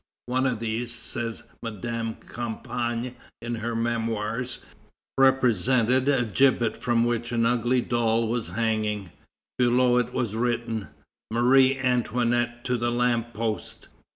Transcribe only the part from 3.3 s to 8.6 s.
in her Memoirs, "represented a gibbet from which an ugly doll was